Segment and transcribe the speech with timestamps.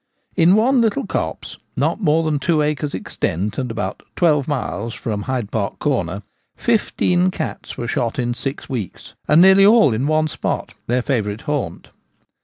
[0.35, 4.95] In one little copse not more than two acres in extent, and about twelve miles
[4.95, 6.23] from Hyde Park Corner,
[6.55, 11.41] fifteen cats were shot in six weeks, and nearly all in one spot— their favourite
[11.41, 11.89] haunt.